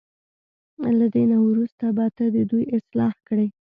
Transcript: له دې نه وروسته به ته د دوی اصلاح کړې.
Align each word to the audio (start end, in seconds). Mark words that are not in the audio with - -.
له 0.99 1.07
دې 1.13 1.23
نه 1.31 1.37
وروسته 1.49 1.85
به 1.97 2.05
ته 2.15 2.25
د 2.35 2.37
دوی 2.51 2.63
اصلاح 2.77 3.13
کړې. 3.27 3.47